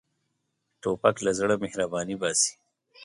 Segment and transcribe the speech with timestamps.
[0.81, 2.53] توپک له زړه مهرباني باسي.